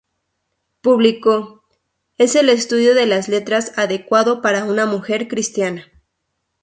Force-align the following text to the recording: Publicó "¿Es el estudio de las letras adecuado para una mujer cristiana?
Publicó 0.81 1.63
"¿Es 2.17 2.33
el 2.33 2.49
estudio 2.49 2.95
de 2.95 3.05
las 3.05 3.27
letras 3.29 3.71
adecuado 3.77 4.41
para 4.41 4.63
una 4.65 4.87
mujer 4.87 5.27
cristiana? 5.27 5.91